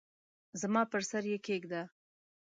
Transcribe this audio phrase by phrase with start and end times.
[0.61, 1.81] زما پر سر یې کښېږده!